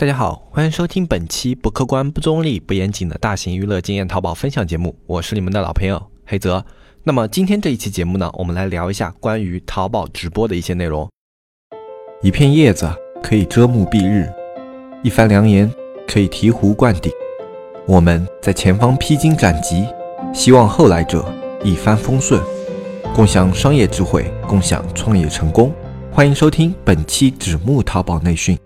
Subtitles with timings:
[0.00, 6.64] 大家好，欢迎收听本期不客观、不中立、不严谨的大型娱乐经验淘宝分享节目，我是你们的老朋友黑泽。
[7.04, 11.06] 那么今天这一期节目呢，我们来聊一下关于淘宝直播的一些内容。
[12.22, 12.90] 一片叶子
[13.22, 14.26] 可以遮目蔽日，
[15.02, 15.70] 一番良言
[16.08, 17.12] 可以醍醐灌顶。
[17.86, 19.86] 我们在前方披荆斩棘，
[20.32, 21.30] 希望后来者
[21.62, 22.42] 一帆风顺，
[23.14, 25.70] 共享商业智慧，共享创业成功。
[26.10, 28.58] 欢迎收听本期纸木淘宝内训。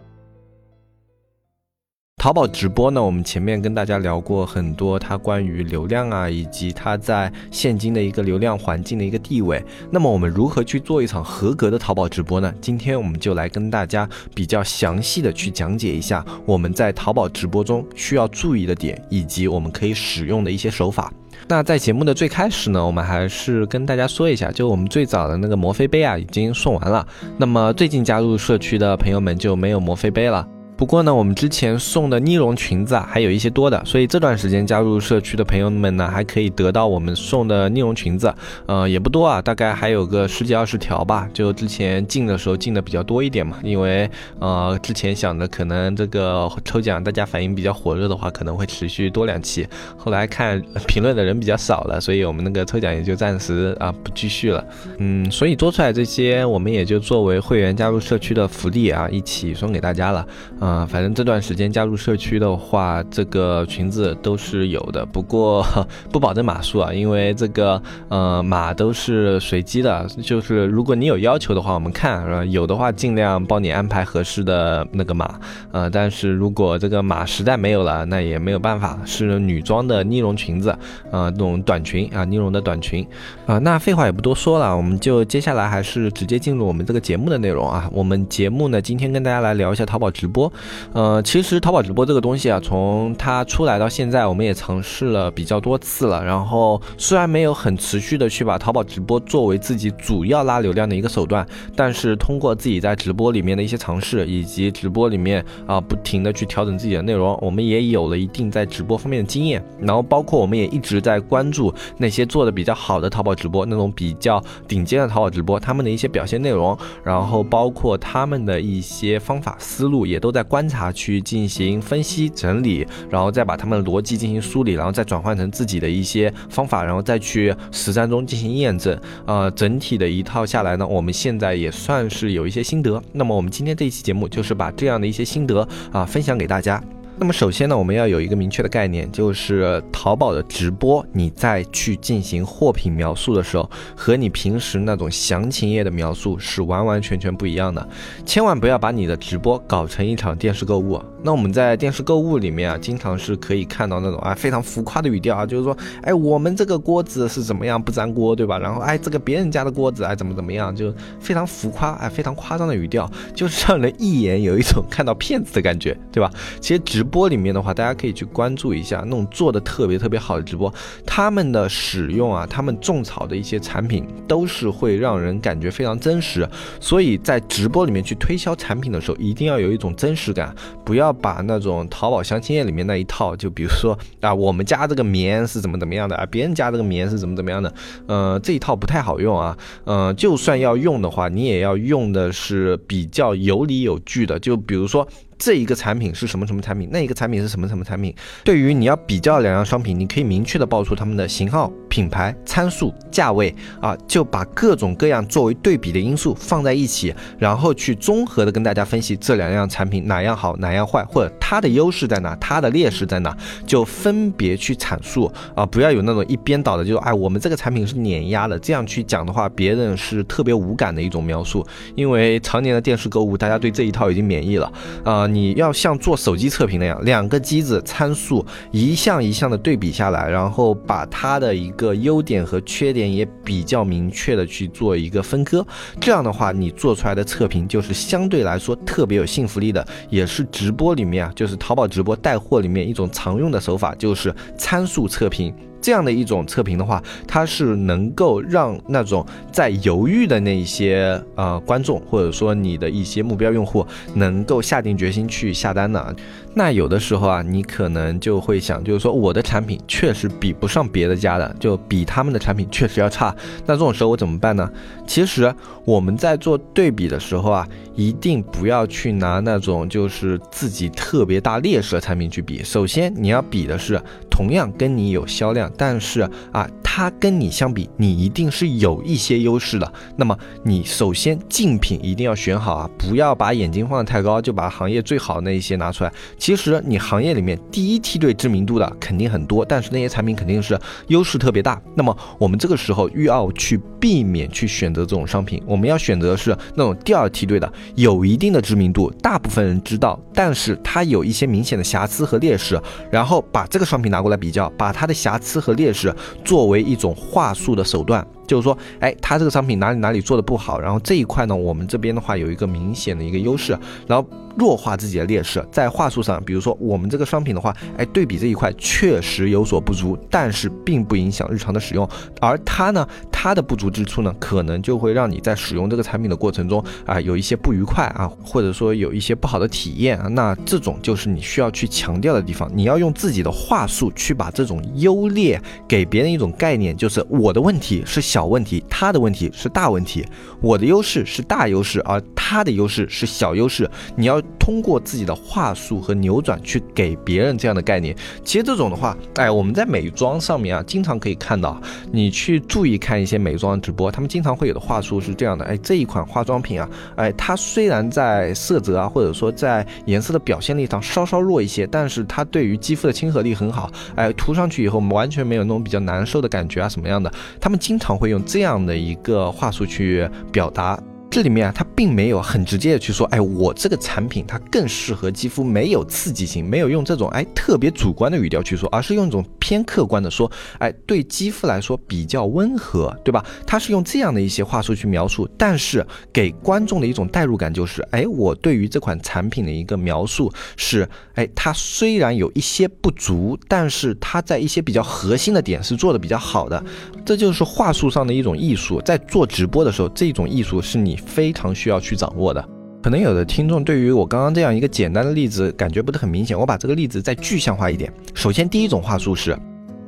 [2.25, 9.63] 淘宝直播呢，我们前面跟大家聊过很多，它关于流量啊，以及它在现今的一个流量环境的一个地位。
[9.91, 12.51] 那么我们如何去做一场合格的淘宝直播呢？
[12.63, 21.13] 今天我们就来跟大家比较详细的去讲解一下我们在淘宝直播中需要注意的点，以及我们可以使用的一些手法。
[21.47, 27.07] 那在节目的最开始呢，我们还是跟大家说一下，就我们最早的那个摩飞杯啊，已经送完了。
[27.37, 30.49] 那么最近加入社区的朋友们就没有摩飞杯了。
[30.77, 38.35] 不过呢，我们之前送的呢绒裙子啊，还有一些多的，所以这段时间加入社区的朋友们呢，还可以得到我们送的呢绒裙子，
[38.67, 41.29] 呃，也不多啊，大概还有个十几二十条吧。
[41.33, 49.65] 就之前进的时候进的比较多一点嘛，因为呃，之前想的可能这个抽奖大家反应比较火热的话，可能会持续多两期。
[49.97, 54.65] 后来看评论的人比较少了，所以我们那个抽奖也就暂时啊不继续了。
[54.99, 60.27] 嗯，所以多出来这些，我们也就作为会员加入社区的福利啊，一起送给大家了。
[60.65, 65.65] 啊，啊反正这段时间加入社区的话，这个裙子都是有的，不过
[66.11, 75.39] 不保证码数啊，因为这个呃码都是随机的，就是如果你有要求的话，我们看，有的话尽量帮你安排合适的那个码，
[75.71, 80.71] 呃，但是如果这个码实在没有了，那也没有办法，是女装的呢绒裙子，
[81.11, 83.07] 啊，那种短裙啊，呢绒的短裙，
[83.47, 90.53] 啊，那废话也不多说了，我们就接下来还是直接进入我们这个节目的内容啊，我们节目呢今天跟大家来聊一下淘宝直播。
[90.93, 96.25] 呃，其实淘宝直播这个东西啊，从它出来到现在，我们也尝试了比较多次了。
[96.25, 109.65] 然后虽然没有很持续的去把淘宝直播作为自己主要拉流量的一个手段，但是通过自己在直播里面的一些尝试，以及直播里面啊不停的去调整自己的内容，我们也有了一定在直播方面的经验。
[109.81, 120.85] 然后包括我们也一直在关注那些做的比较好的淘宝直播，那种比较顶尖的淘宝直播，他们的一些表现内容，然后包括他们的一些方法思路，也都在观察。
[120.95, 128.97] 去进行分析整理，然后再把他们的逻辑进行梳理，然后再转换成自己的一些方法，然后再去实战中进行验证。
[129.27, 133.03] 呃，整体的一套下来呢，我们现在也算是有一些心得。
[133.13, 136.81] 那么我们今天这一期节目就是把这样的一些心得啊分享给大家。
[137.17, 147.89] 那么首先呢，我们要有一个明确的概念，就是淘宝的直播，你在去进行货品描述的时候，和你平时那种详情页的描述是完完全全不一样的。
[148.27, 151.01] 千万不要把你的直播搞成一场电视购物。
[151.23, 158.59] 那我们在电视购物里面啊，经常是可以看到那种啊非常浮夸的语调啊，就是说，哎，我们这个锅子是怎么样不粘锅，对吧？
[158.59, 166.29] 然后，哎，这个别人家的锅子哎怎么怎么样，就非常浮夸，哎，非常夸张的语调，就是让人一眼有一种看到骗子的感觉，对吧？
[166.61, 170.73] 其实直播里面的话，大家可以去关注一下那种做的特别特别好的直播，
[171.07, 176.47] 他们的使用啊，他们种草的一些产品都是会让人感觉非常真实，
[176.81, 180.55] 所以在直播里面去推销产品的时候，一定要有一种真实感，
[180.85, 181.15] 不要。
[181.25, 187.73] 把那种淘宝详情页里面那一套，就比如说啊，我们家这个棉是怎么怎么样的啊，别人家这个棉是怎么怎么样的，
[188.07, 195.07] 呃，这一套不太好用啊，嗯，就算要用的话，你也要用的是比较有理有据的，就比如说。
[195.45, 198.15] 这一个产品是什么什么产品，那一个产品是什么什么产品？
[198.43, 221.63] 对于你要比较两样商品，你可以明确的报出它们的型号、品牌、参数、价位啊，就把各种各样作为对比的因素放在一起，然后去综合的跟大家分析这两样产品哪样好，哪样坏，或者它的优势在哪，它的劣势在哪，就分别去阐述啊，不要有那种一边倒的，就哎我们这个产品是碾压的，这样去讲的话，别人是特别无感的一种描述，
[221.95, 224.73] 因为常年的电视购物，大家对这一套已经免疫了
[225.05, 225.29] 啊。
[225.35, 235.67] 你要像做手机测评那样，两个机子参数一项一项的对比下来，然后把它的一个优点和缺点也比较明确的去做一个分割。
[236.01, 245.53] 这样的话，你做出来的测评就是相对来说特别有信服力的，也是直播里面啊，就是淘宝直播带货里面一种常用的手法，就是参数测评。
[245.85, 249.23] 这样的一种测评的话，它是能够让那种
[249.53, 256.17] 在犹豫的那一些呃观众，或者说你的一些目标用户，能够下定决心去下单的。
[256.55, 263.37] 那有的时候啊，你可能就会想，就是说我的产品确实比不上别的家的，就比他们的产品确实要差。
[263.67, 264.67] 那这种时候我怎么办呢？
[265.07, 265.55] 其实
[265.85, 272.65] 我们在做对比的时候啊，一定不要去拿那种就是自己特别大劣势的产品去比。
[272.65, 279.93] 首先你要比的是同样跟你有销量，但是啊，它跟你相比，你一定是有一些优势的。
[280.17, 286.13] 那么你首先竞品一定要选好啊，不要把眼睛放得太高，就把行业最好的那一些拿出来。
[286.39, 290.79] 其实你行业里面第一梯队知名度的肯定很多，但是那些产品肯定是
[291.09, 291.81] 优势特别大。
[291.95, 302.81] 那么我们这个时候又要去避免去选择这种商品，我们要选择是那种第二梯队的，有一定的知名度，大部分人知道，但是它有一些明显的瑕疵和劣势，
[303.11, 306.15] 然后把这个商品拿过来比较，把它的瑕疵和劣势
[306.45, 308.27] 作为一种话术的手段。
[308.47, 313.75] 就是说，哎，他这个商品哪里哪里做的不好，然后这一块呢，我们这边的话有一个明显的一个优势，
[314.07, 314.29] 然后
[314.59, 322.07] 弱化自己的劣势，在话术上，比如说我们这个商品的话，哎，对比这一块确实有所不足，但是并不影响日常的使用，
[322.39, 323.09] 而它呢，
[323.45, 338.25] 它的不足之处呢，可能就会让你在使用这个产品的过程中啊，有一些不愉快啊，或者说有一些不好的体验啊，那这种就是你需要去强调的地方，你要用自己的话术去把这种优劣给别人一种概念，就是我的问题是。
[338.25, 340.27] 小问题，他的问题是大问题，
[340.63, 343.89] 我的优势是大优势，而他的优势是小优势。
[344.17, 348.17] 你要通过自己的话术和扭转去给别人这样的概念。
[348.43, 351.79] 其实这种的话，哎，我们在美妆上面啊，经常可以看到，
[352.11, 367.31] 你去注意看一下美妆直播，他们经常会有的话术是这样的：哎，这一款化妆品啊，哎，它虽然在色泽啊，或者说在颜色的表现力上稍稍弱一些，但是它对于肌肤的亲和力很好，哎，涂上去以后完全没有那种比较难受的感觉啊什么样的。
[367.61, 368.15] 他们经常。
[368.15, 370.97] 会用这样的一个话术去表达。
[371.35, 380.49] 这里面啊，它并没有很直接的去说，哎，我这个产品它更适合肌肤，没有刺激性，没有用这种哎特别主观的语调去说，而是用一种偏客观的说，
[380.79, 383.45] 哎，对肌肤来说比较温和，对吧？
[383.67, 396.81] 它是用这样的一些话术去描述，但是给观众的一种代入感就是，哎，我对于这款产品的一个描述是，哎，它虽然有一些不足，但是它在一些比较核心的点是做的比较好的，
[397.25, 399.03] 这就是话术上的一种艺术。
[399.05, 401.19] 在做直播的时候，这种艺术是你。
[401.27, 402.65] 非常需要去掌握的，
[403.03, 408.13] 可能有的听众对于我刚刚这样一个简单的例子感觉不是很明显，我把这个例子再具象化一点。
[408.35, 409.59] 首先，第一种话术是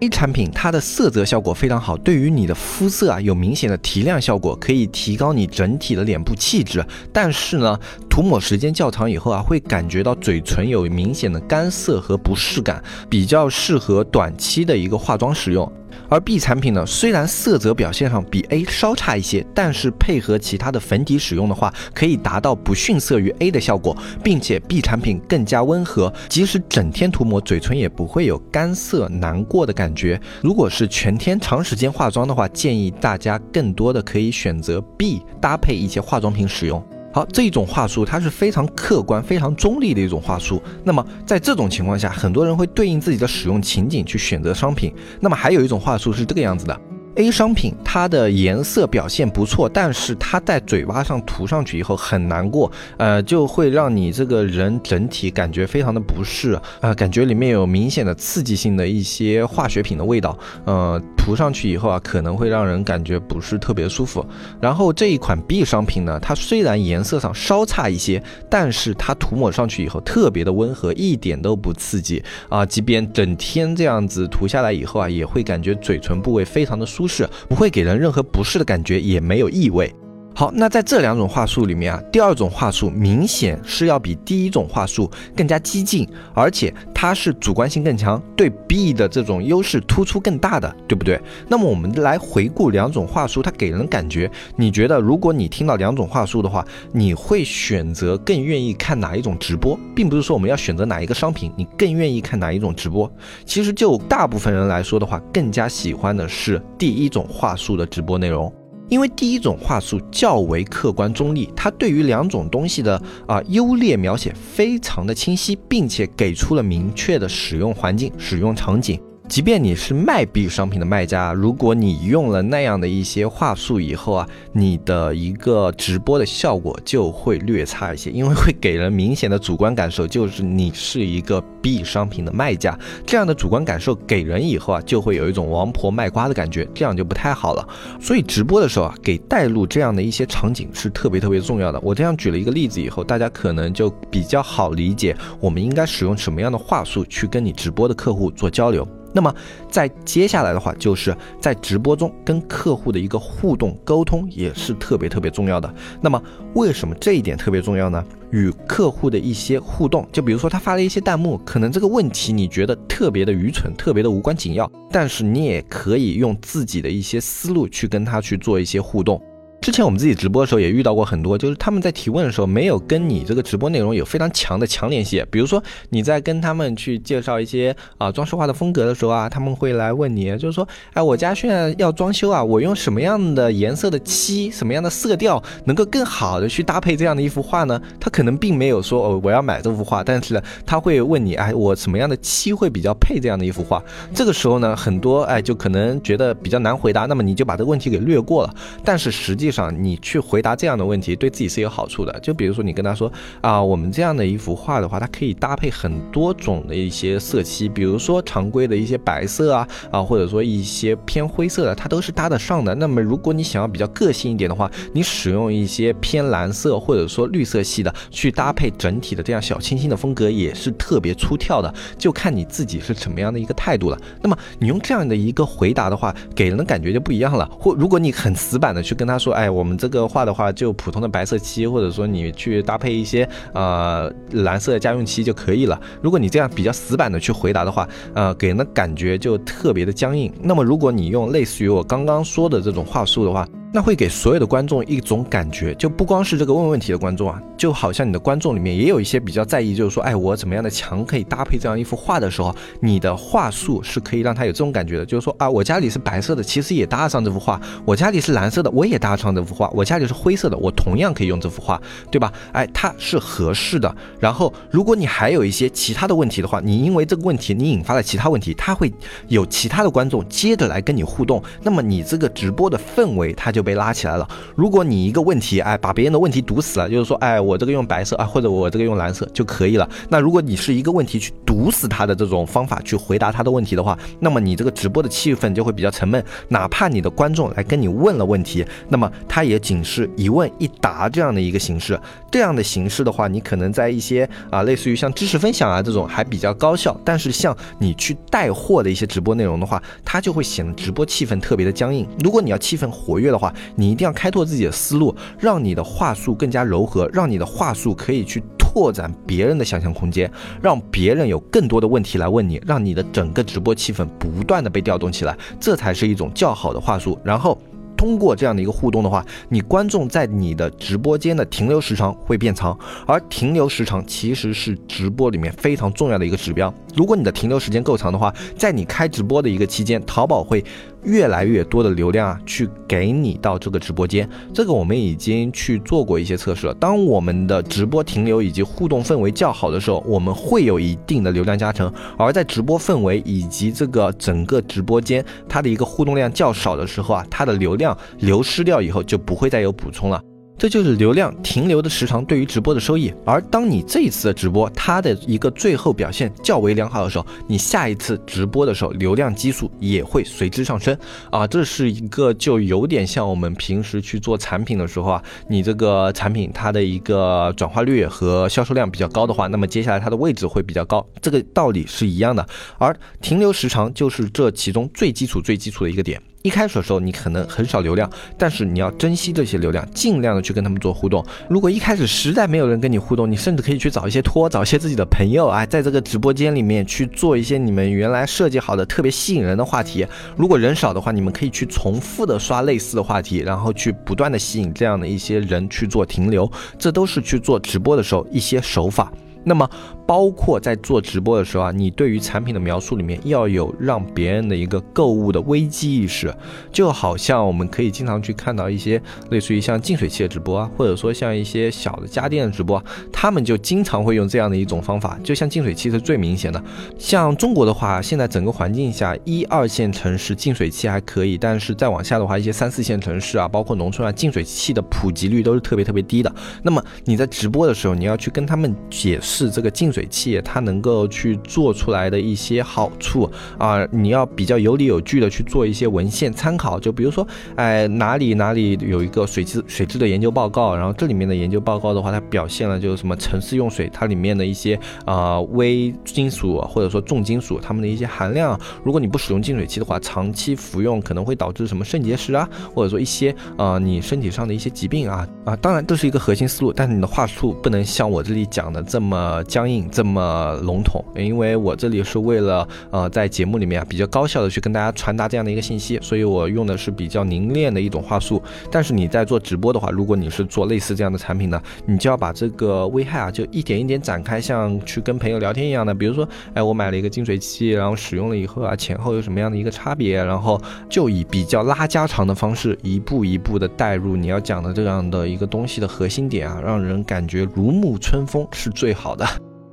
[0.00, 6.84] ，A 产品它的色泽效果非常好，对于你的肤色啊有明显的提亮效果，可以提高你整体的脸部气质。
[7.12, 7.78] 但是呢，
[8.08, 15.70] 涂抹时间较长以后啊，会感觉到嘴唇有明显的干涩和不适感，比较适合短期的一个化妆使用。
[16.08, 30.20] 而 B 产品呢，虽然色泽表现上比 A 稍差一些，但是配合其他的粉底使用的话，可以达到不逊色于 A 的效果，并且 B 产品更加温和，即使整天涂抹，嘴唇也不会有干涩难过的感觉。
[30.40, 36.82] 如果是全天长时间化妆的话，建议大家更多的可以选择 B 搭配一些化妆品使用。
[37.16, 40.62] 好，这一种话术它是非常客观、非常中立的一种话术。
[40.84, 44.92] 那么在这种情况下，很多人会对应自己的使用情景去选择商品。
[45.18, 46.78] 那么还有一种话术是这个样子的。
[47.16, 64.22] A 商品它的颜色表现不错，但是它在嘴巴上涂上去以后很难过，呃，就会让你这个人整体感觉非常的不适，呃，感觉里面有明显的刺激性的一些化学品的味道，呃，涂上去以后啊，可能会让人感觉不是特别舒服。
[64.60, 77.05] 然后这一款 B 商品呢，它虽然颜色上稍差一些，但是它涂抹上去以后特别的温和，一点都不刺激啊，即便整天这样子涂下来以后啊，也会感觉嘴唇部位非常的舒。
[77.06, 79.94] 是不会给人任何不适的感觉，也没有异味。
[80.38, 91.18] 好，那在这两种话术里面啊，第二种话术明显是要比第一种话术更加激进，而且它是主观性更强，对 B 的这种优势突出更大的，对不对？
[91.48, 96.62] 那么我们来回顾两种话术，它给人感觉，你觉得如果你听到两种话术的话，
[96.92, 103.10] 你会选择更愿意看哪一种直播，并不是说我们要选择哪一个商品，你更愿意看哪一种直播。
[103.46, 108.52] 其实就大部分人来说的话，更加喜欢的是第一种话术的直播内容。
[108.88, 119.00] 因为第一种话术较为客观中立，它对于两种东西的啊优劣描写非常的清晰，并且给出了明确的使用环境、使用场景。
[119.28, 132.78] 即便你是卖 B 商品的卖家，如果你用了那样的一些话术以后啊，你的一个直播的效果就会略差一些，因为会给人明显的主观感受，就是你是一个 B 商品的卖家。
[133.04, 137.68] 这样的主观感受给人以后啊，就会有一种王婆卖瓜的感觉，这样就不太好了。
[138.00, 141.80] 所以直播的时候啊，给带入这样的一些场景是特别特别重要的。
[141.80, 148.86] 我这样举了一个例子以后，大家可能就比较好理解，我们应该使用什么样的话术去跟你直播的客户做交流。
[149.16, 149.34] 那么，
[149.70, 155.74] 在接下来的话，就是在直播中跟客户的一个互动沟通也是特别特别重要的。
[156.02, 158.04] 那么，为什么这一点特别重要呢？
[158.30, 169.18] 与客户的一些互动，就比如说他发了一些弹幕，可能这个问题你觉得特别的愚蠢，特别的无关紧要，但是你也可以用自己的一些思路去跟他去做一些互动。
[169.60, 175.24] 之前我们自己直播的时候也遇到过很多，就是他们在提问的时候没有跟你这个直播内容有非常强的强联系。
[175.28, 187.80] 比如说你在跟他们去介绍一些啊装饰画的风格的时候啊，他们会来问你，就是说，哎，我家现在要装修啊，我用什么样的颜色的漆，什么样的色调能够更好的去搭配这样的一幅画呢？
[187.98, 193.82] 他可能并没有说哦我要买这幅画，但是呢他会问你，哎，我什么样的漆会比较配这样的一幅画？
[194.14, 198.54] 这个时候呢，很多哎就可能觉得比较难回答，那么你就把这个问题给略过了。
[198.84, 199.56] 但是实际上。
[199.56, 202.20] 上你去回答这样的问题，对自己是有好处的。
[202.20, 203.10] 就比如说你跟他说
[203.40, 212.74] 啊，我们这样的一幅画的话，它可以搭配很多种的一些色系，比如说常规的一些白色啊啊，或者说一些偏灰色的，它都是搭得上的。
[212.74, 221.74] 那么如果你想要比较个性一点的话，你使用一些偏蓝色或者说绿色系的去搭配整体的这样小清新的风格，也是特别出挑的。
[221.96, 223.98] 就看你自己是什么样的一个态度了。
[224.20, 227.48] 那么你用这样的一个回答的话，给人的感觉就不一样了。
[227.58, 229.46] 或如果你很死板的去跟他说，哎。
[229.56, 235.80] 我们这个画的话，就普通的白色漆，或者说你去搭配一些呃蓝色家用漆就可以了。
[236.02, 240.30] 如果你这样比较死板的去回答的话，呃，给人的感觉就特别的僵硬。
[240.42, 261.78] 那么如果你用类似于我刚刚说的这种话术的话，那会给所有的观众一种感觉，就不光是这个问问题的观众啊，就好像你的观众里面也有一些比较在意，就是说，哎，我怎么样的墙可以搭配这样一幅画的时候，你的话术是可以让他有这种感觉的，就是说啊，我家里是白色的，其实也搭上这幅画；我家里是蓝色的，我也搭上这幅画；我家里是灰色的，我同样可以用这幅画，
[262.10, 262.32] 对吧？
[262.52, 263.94] 哎，它是合适的。
[264.18, 268.90] 然后，如果你还有一些其他的问题的话，你因为这个问题你引发了其他问题，他会
[269.28, 273.65] 有其他的观众接着来跟你互动，那么你这个直播的氛围它就。
[273.66, 274.26] 被拉起来了。
[274.54, 279.88] 如果你一个问题，哎，把别人的问题堵死了，就是说，哎，我这个用白色啊，或者我这个用蓝色就可以了。
[280.08, 286.24] 那如果你是一个问题去堵死他的这种方法去回答他的问题的话，那么你这个直播的气氛就会比较沉闷。
[286.48, 291.98] 哪怕你的观众来跟你问了问题，那么他也仅是一问一答这样的一个形式。
[292.30, 296.96] 这样的形式的话，你可能在一些啊，类似于像知识分享啊这种还比较高效。
[297.04, 302.06] 但是像你去带货的一些直播内容的话，它就会显得直播气氛特别的僵硬。
[302.22, 310.30] 如果你要气氛活跃的话，你一定要开拓自己的思路，让你的话术更加柔和，让你的话术可以去拓展别人的想象空间，
[310.62, 317.18] 让别人有更多的问题来问你，让你的整个直播气氛不断的被调动起来，这才是一种较好的话术。
[317.24, 317.58] 然后。
[317.96, 326.72] 通过这样的一个互动的话，你观众在你的直播间的停留时长会变长，而停留时长其实是直播里面非常重要的一个指标。
[326.94, 330.62] 如果你的停留时间够长的话，在你开直播的一个期间，淘宝会
[331.06, 334.28] 越来越多的流量啊，去给你到这个直播间。
[334.52, 336.74] 这个我们已经去做过一些测试了。
[336.74, 347.96] 当我们的直播停留以及互动氛围较好的时候，我们会有一定的流量加成；而在直播氛围以及这个整个直播间它的一个互动量较少的时候啊，它的流量。
[348.18, 350.20] 流失掉以后就不会再有补充了，
[350.58, 353.12] 这就是流量停留的时长对于直播的收益。
[353.24, 360.96] 而当你这一次的直播它的一个最后表现较为良好的时候，你下一次直播的时候流量基数也会随之上升
[361.30, 372.46] 啊，这是一个就有点像我们平时去做产品的时候啊，你这个产品它的一个转化率和销售量比较高的话，那么接下来它的位置会比较高，这个道理是一样的。
[372.78, 376.20] 而停留时长就是这其中最基础、最基础的一个点。
[376.46, 381.26] 一开始的时候，你可能很少流量，但是你要珍惜这些流量，尽量的去跟他们做互动。
[381.50, 390.06] 如果一开始实在没有人跟你互动，你甚至可以去找一些托，找一些自己的朋友啊，在这个直播间里面去做一些你们原来设计好的特别吸引人的话题。
[390.36, 396.48] 如果人少的话，你们可以去重复的刷类似的话题，然后去不断的吸引这样的一些人去做停留。
[396.78, 399.12] 这都是去做直播的时候一些手法。
[399.48, 399.68] 那么
[400.06, 406.32] 包括在做直播的时候啊，你对于产品的描述里面要有让别人的一个购物的危机意识，
[406.70, 412.82] 就好像我们可以经常去看到一些类似于像净水器的直播啊，或者说像一些小的家电的直播，
[413.12, 416.62] 他们就经常会用这样的一种方法，就像净水器是最明显的。
[416.98, 426.32] 像中国的话，现在整个环境下，一二线城市净水器还可以，但是再往下的话，一些三四线城市啊，包括农村啊，净水器的普及率都是特别特别低的。
[426.62, 455.26] 那么你在直播的时候，你要去跟他们解释这个净水器它能够去做出来的一些好处啊，你要比较有理有据的去做一些文献参考，就比如说，哎，哪里哪里有一个水质水质的研究报告，然后这里面的研究报告的话，它表现了就是什么城市用水它里面的一些啊微金属或者说重金属它们的一些含量，如果你不使用净水器的话，长期服用可能会导致什么肾结石啊，或者说一些呃你身体上的一些疾病啊。
[455.46, 468.42] 啊，当然这是一个核心思路，但是你的话术不能像我这里讲的这么僵硬，这么笼统，因为我这里是为了呃在节目里面啊比较高效的去跟大家传达这样的一个信息，所以我用的是比较凝练的一种话术。
[468.70, 489.26] 但是你在做直播的话，如果你是做类似这样的产品呢，你就要把这个危害啊就一点一点展开，像去跟朋友聊天一样的，比如说，哎，我买了一个净水器，然后使用了以后啊，前后有什么样的一个差别，然后就以比较拉家常的方式，一步一步的带入你要讲的这样的一个东西的核心点啊，让人感觉如沐春风是最好的。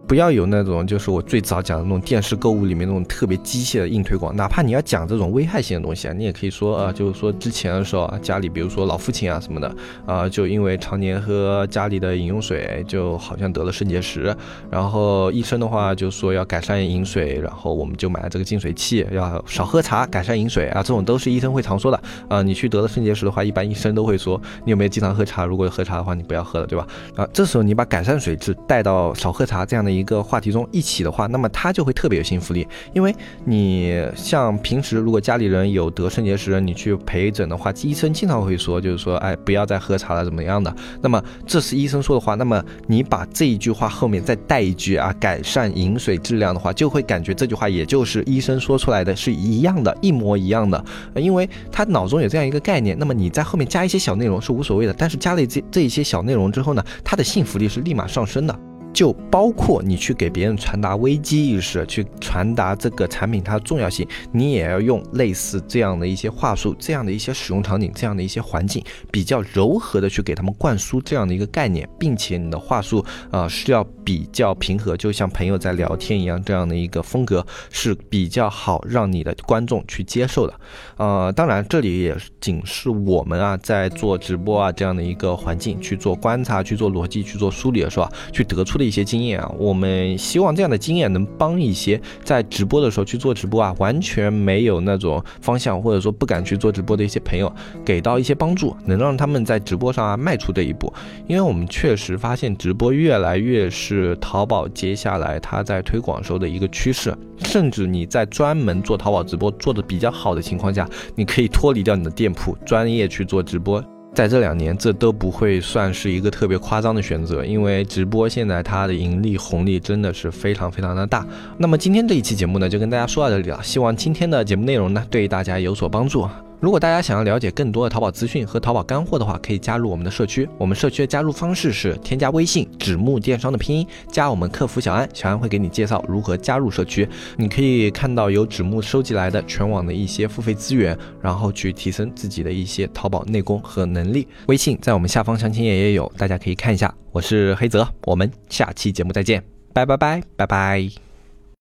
[0.06, 14.36] 不要有那种，就是我最早讲的那种电视购物里面那种特别机械的硬推广，哪怕你要讲这种危害性的东西啊，你也可以说啊，就是说之前的时候啊，家里比如说老父亲啊什么的啊，就因为常年喝家里的饮用水，就好像得了肾结石，
[14.70, 22.42] 然后医生的话就说要改善饮水，然后我们就买了这个净水器，要少喝茶，改善饮水啊，这种都是医生会常说的啊。
[22.42, 26.86] 你去得了肾结石的话，一般医生都会说你有没有经常喝茶，如果喝茶的话，你不要喝了，对吧？
[27.16, 29.93] 啊，这时候你把改善水质带到少喝茶这样的。
[29.94, 33.14] 一个话题中一起的话，那么他就会特别有信服力，因为
[33.46, 40.74] 你像平时如果家里人有得肾结石，你去陪诊的话，医生经常会说，就是说，哎，不要再喝茶了，怎么样的？
[41.02, 50.84] 那么这是医生说的话，那么你把这一句话后面再带一句啊，改善饮水质量的话，就会感觉这句话也就是医生说出来的是一样的，一模一样的，
[51.16, 58.60] 因为他脑中有这样一个概念，那么你在后面加一些小内容是无所谓的，但是加了这这一些小内容之后呢，他的信服力是立马上升的。
[58.94, 80.54] 就包括你去给别人传达危机意识，去传达这个产品它的重要性，你也要用类似这样的一些话术，这样的一些使用场景，这样的一些环境，比较柔和的去给他们灌输这样的一个概念，并且你的话术啊是要比较平和，就像朋友在聊天一样，这样的一个风格是比较好让你的观众去接受的。
[80.98, 97.52] 呃，当然这里也仅是我们啊在做直播啊这样的一个环境去做观察、去做逻辑、去做梳理的时候啊，去得出的一些经验啊，我们希望这样的经验能帮一些在直播的时候去做直播啊，完全没有那种方向或者说不敢去做直播的一些朋友，
[97.86, 100.92] 给到一些帮助，能让他们在直播上啊迈出这一步。
[101.28, 113.84] 因为我们确实发现直播越来越是淘宝接下来它在推广时候的一个趋势，甚至你在专门做淘宝直播做的比较好的情况下，你可以脱离掉你的店铺，专业去做直播。
[114.14, 121.26] 在这两年，这都不会算是一个特别夸张的选择，因为直播现在它的盈利红利真的是非常非常的大。
[121.58, 126.28] 那么今天这一期节目呢，就跟大家说到这里了，希望今天的节目内容呢，对大家有所帮助。
[126.64, 130.48] 如果大家想要了解更多的淘宝资讯和淘宝干货的话，可以加入我们的社区。
[130.58, 137.06] 我们社区的加入方式是添加微信“纸木电商”的拼音，加我们客服小安，小安会给你介绍如何加入社区。
[137.36, 144.26] 你可以看到由纸木收集来的全网的一些付费资源，然后去提升自己的一些淘宝内功和能力。
[144.48, 146.96] 微信在我们下方详情页也有，大家可以看一下。
[147.12, 151.03] 我是黑泽，我们下期节目再见，拜拜拜拜拜。